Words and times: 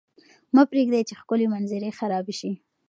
مه 0.55 0.63
پرېږدئ 0.69 1.01
چې 1.07 1.13
ښکلې 1.21 1.47
منظرې 1.53 1.89
خرابې 1.99 2.33
شي. 2.39 2.51